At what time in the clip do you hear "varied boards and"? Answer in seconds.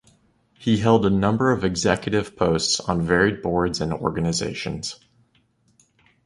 3.05-3.93